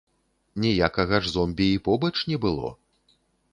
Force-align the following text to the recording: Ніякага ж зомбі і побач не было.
Ніякага 0.63 1.19
ж 1.27 1.33
зомбі 1.35 1.69
і 1.75 1.77
побач 1.91 2.13
не 2.33 2.37
было. 2.47 2.75